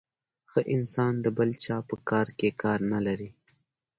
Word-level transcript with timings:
ښه 0.51 0.61
انسان 0.75 1.13
د 1.23 1.27
بل 1.37 1.49
چا 1.63 1.77
په 1.89 1.95
کار 2.09 2.27
کي 2.37 2.49
کار 2.61 2.79
نلري. 2.93 3.29